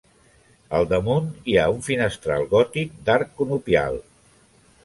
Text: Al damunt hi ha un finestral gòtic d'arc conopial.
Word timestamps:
Al 0.77 0.87
damunt 0.93 1.27
hi 1.51 1.59
ha 1.59 1.67
un 1.75 1.83
finestral 1.89 2.49
gòtic 2.57 2.99
d'arc 3.11 3.39
conopial. 3.43 4.01